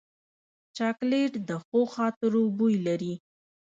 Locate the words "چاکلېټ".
0.77-1.33